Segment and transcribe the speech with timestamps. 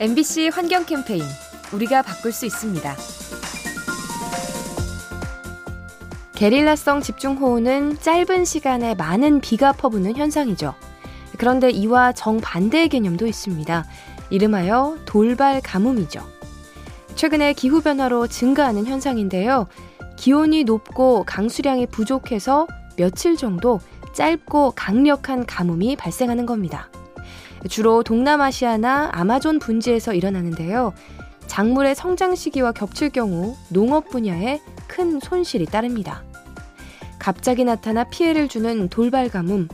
[0.00, 1.22] MBC 환경 캠페인
[1.74, 2.96] 우리가 바꿀 수 있습니다.
[6.34, 10.74] 게릴라성 집중호우는 짧은 시간에 많은 비가 퍼부는 현상이죠.
[11.36, 13.84] 그런데 이와 정반대의 개념도 있습니다.
[14.30, 16.26] 이름하여 돌발 가뭄이죠.
[17.14, 19.66] 최근에 기후변화로 증가하는 현상인데요.
[20.16, 23.80] 기온이 높고 강수량이 부족해서 며칠 정도
[24.14, 26.89] 짧고 강력한 가뭄이 발생하는 겁니다.
[27.68, 30.92] 주로 동남아시아나 아마존 분지에서 일어나는데요.
[31.46, 36.22] 작물의 성장 시기와 겹칠 경우 농업 분야에 큰 손실이 따릅니다.
[37.18, 39.68] 갑자기 나타나 피해를 주는 돌발 가뭄,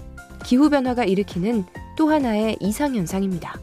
[0.45, 1.65] 기후변화가 일으키는
[1.97, 3.59] 또 하나의 이상현상입니다.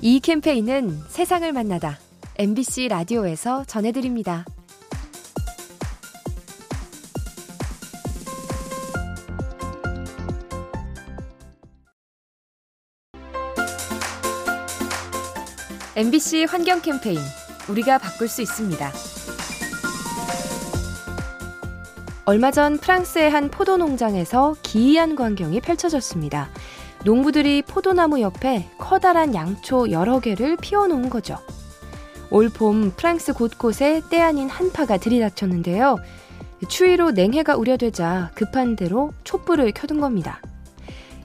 [0.00, 1.98] 이 캠페인은 세상을 만나다
[2.36, 4.44] MBC 라디오에서 전해드립니다.
[15.96, 17.20] MBC 환경 캠페인
[17.68, 18.90] 우리가 바꿀 수 있습니다.
[22.24, 26.48] 얼마 전 프랑스의 한 포도 농장에서 기이한 광경이 펼쳐졌습니다.
[27.04, 31.38] 농부들이 포도나무 옆에 커다란 양초 여러 개를 피워놓은 거죠.
[32.30, 35.98] 올 봄 프랑스 곳곳에 때 아닌 한파가 들이닥쳤는데요.
[36.66, 40.40] 추위로 냉해가 우려되자 급한 대로 촛불을 켜둔 겁니다.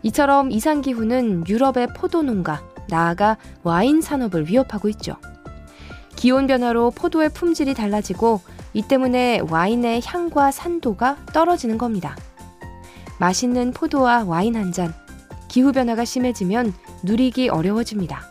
[0.03, 5.15] 이처럼 이상기후는 유럽의 포도 농가, 나아가 와인 산업을 위협하고 있죠.
[6.15, 8.41] 기온 변화로 포도의 품질이 달라지고
[8.73, 12.15] 이 때문에 와인의 향과 산도가 떨어지는 겁니다.
[13.19, 14.93] 맛있는 포도와 와인 한 잔,
[15.47, 16.73] 기후변화가 심해지면
[17.03, 18.29] 누리기 어려워집니다.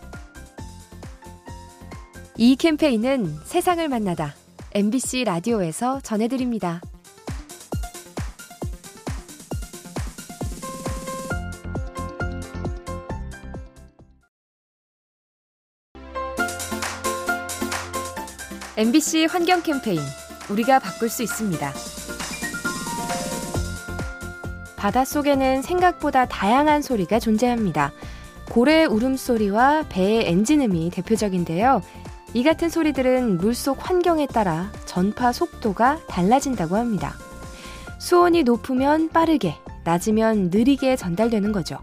[2.36, 4.34] 이 캠페인은 세상을 만나다
[4.72, 6.80] MBC 라디오에서 전해드립니다.
[18.78, 19.98] MBC 환경 캠페인
[20.48, 21.72] 우리가 바꿀 수 있습니다.
[24.76, 27.90] 바닷속에는 생각보다 다양한 소리가 존재합니다.
[28.52, 31.82] 고래의 울음소리와 배의 엔진음이 대표적인데요.
[32.34, 37.14] 이 같은 소리들은 물속 환경에 따라 전파 속도가 달라진다고 합니다.
[37.98, 41.78] 수온이 높으면 빠르게, 낮으면 느리게 전달되는 거죠.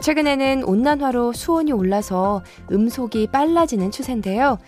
[0.00, 4.58] 최근에는 온난화로 수온이 올라서 음속이 빨라지는 추세인데요.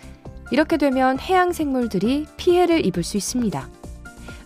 [0.51, 3.69] 이렇게 되면 해양 생물들이 피해를 입을 수 있습니다.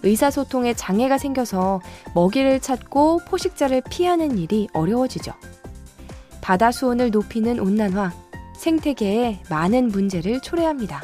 [0.04, 1.82] 의사소통에 장애가 생겨서
[2.14, 5.34] 먹이를 찾고 포식자를 피하는 일이 어려워지죠.
[6.42, 8.14] 바다 수온을 높이는 온난화,
[8.56, 11.04] 생태계에 많은 문제를 초래합니다.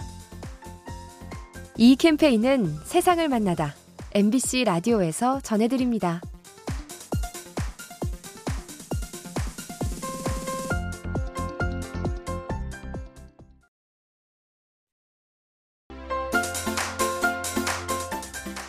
[1.77, 3.73] 이 캠페인은 세상을 만나다
[4.13, 6.21] MBC 라디오에서 전해드립니다.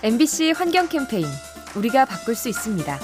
[0.04, 1.26] MBC 환경 캠페인
[1.76, 2.98] 우리가 바꿀 수 있습니다.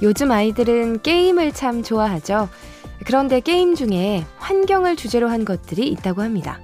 [0.00, 2.48] 요즘 아이들은 게임을 참 좋아하죠.
[3.04, 6.60] 그런데 게임 중에 환경을 주제로 한 것들이 있다고 합니다.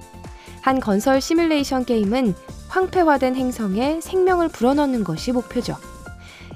[0.61, 2.33] 한 건설 시뮬레이션 게임은
[2.69, 5.75] 황폐화된 행성에 생명을 불어넣는 것이 목표죠.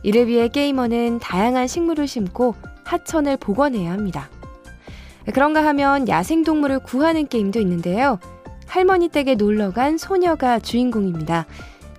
[0.04, 2.56] 이를 위해 게이머는 다양한 식물을 심고
[2.86, 4.30] 하천을 복원해야 합니다.
[5.34, 8.20] 그런가 하면 야생동물을 구하는 게임도 있는데요.
[8.70, 11.48] 할머니 댁에 놀러 간 소녀가 주인공입니다.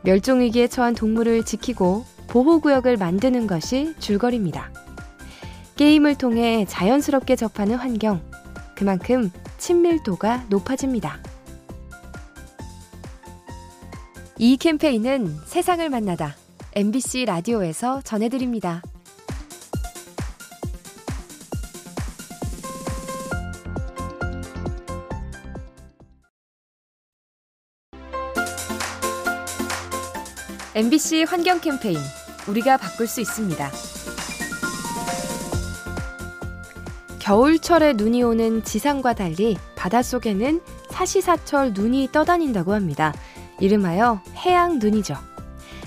[0.03, 4.71] 멸종위기에 처한 동물을 지키고 보호구역을 만드는 것이 줄거리입니다.
[5.75, 8.23] 게임을 통해 자연스럽게 접하는 환경,
[8.77, 11.19] 그만큼 친밀도가 높아집니다.
[14.39, 16.37] 이 캠페인은 세상을 만나다
[16.77, 18.81] MBC 라디오에서 전해드립니다.
[30.73, 31.99] MBC 환경 캠페인
[32.47, 33.71] 우리가 바꿀 수 있습니다.
[37.19, 40.61] 겨울철에 눈이 오는 지상과 달리 바닷속에는
[40.91, 43.13] 사시사철 눈이 떠다닌다고 합니다.
[43.59, 45.17] 이름하여 해양 눈이죠.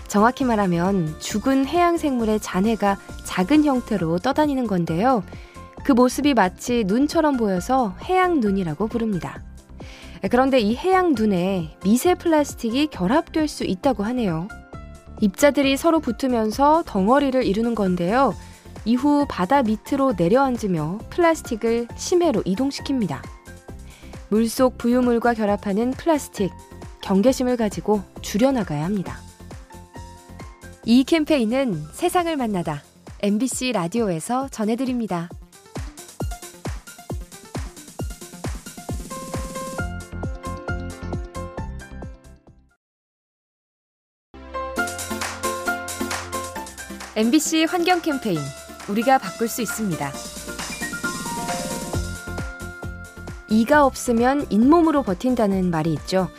[0.09, 5.23] 정확히 말하면 죽은 해양 생물의 잔해가 작은 형태로 떠다니는 건데요.
[5.85, 9.41] 그 모습이 마치 눈처럼 보여서 해양 눈이라고 부릅니다.
[10.29, 14.49] 그런데 이 해양 눈에 미세 플라스틱이 결합될 수 있다고 하네요.
[15.21, 18.35] 입자들이 서로 붙으면서 덩어리를 이루는 건데요.
[18.85, 23.21] 이후 바다 밑으로 내려앉으며 플라스틱을 심해로 이동시킵니다.
[24.29, 26.51] 물속 부유물과 결합하는 플라스틱,
[27.01, 29.19] 경계심을 가지고 줄여나가야 합니다.
[30.85, 32.83] 이 캠페인은 세상을 만나다
[33.21, 35.29] MBC 라디오에서 전해드립니다.
[47.15, 48.39] MBC 환경 캠페인
[48.89, 50.11] 우리가 바꿀 수 있습니다.
[53.49, 56.31] 이가 없으면 잇몸으로 버틴다는 말이 있죠.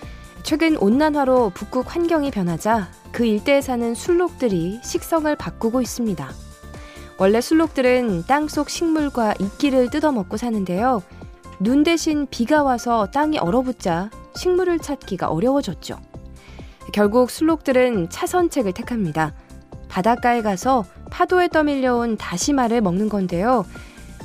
[0.43, 6.29] 최근 온난화로 북극 환경이 변하자 그 일대에 사는 술록들이 식성을 바꾸고 있습니다.
[7.19, 11.05] 원래 술록들은 땅속 식물과 이끼를 뜯어먹고 사는데요.
[11.61, 16.01] 눈 대신 비가 와서 땅이 얼어붙자 식물을 찾기가 어려워졌죠.
[16.93, 19.35] 결국 술록들은 차선책을 택합니다.
[19.95, 23.65] 바닷가에 가서 파도에 떠밀려온 다시마를 먹는 건데요.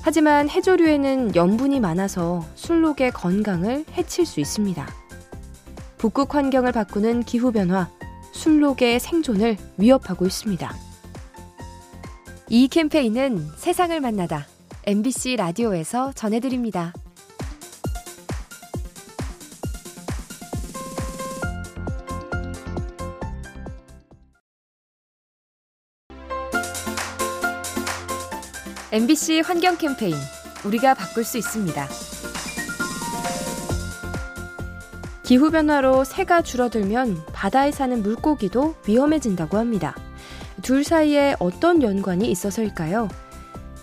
[0.02, 4.88] 하지만 해조류에는 염분이 많아서 술록의 건강을 해칠 수 있습니다.
[6.00, 7.88] 북극 환경을 바꾸는 기후변화,
[8.32, 10.74] 술록의 생존을 위협하고 있습니다.
[12.50, 14.48] 이 캠페인은 세상을 만나다
[14.88, 16.94] MBC 라디오에서 전해드립니다.
[28.92, 30.16] MBC 환경 캠페인
[30.66, 31.88] 우리가 바꿀 수 있습니다.
[35.22, 39.96] 기후변화로 새가 줄어들면 바다에 사는 물고기도 위험해진다고 합니다.
[40.64, 43.10] 둘 사이에 어떤 연관이 있어서일까요?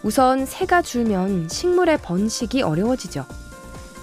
[0.02, 3.26] 우선 새가 줄면 식물의 번식이 어려워지죠.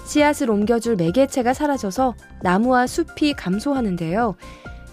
[0.06, 4.36] 씨앗을 옮겨줄 매개체가 사라져서 나무와 숲이 감소하는데요.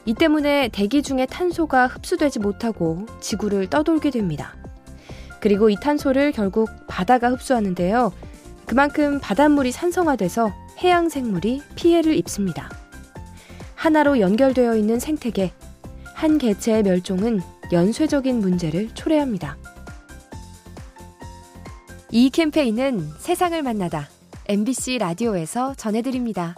[0.03, 4.60] 이 때문에 대기 중에 탄소가 흡수되지 못하고 지구를 떠돌게 됩니다.
[5.41, 8.13] 그리고 이 탄소를 결국 바다가 흡수하는데요.
[8.65, 12.69] 그만큼 바닷물이 산성화돼서 해양 생물이 피해를 입습니다.
[13.75, 15.51] 하나로 연결되어 있는 생태계,
[16.13, 17.41] 한 개체의 멸종은
[17.71, 19.57] 연쇄적인 문제를 초래합니다.
[22.11, 24.07] 이 캠페인은 세상을 만나다
[24.47, 26.55] MBC 라디오에서 전해드립니다.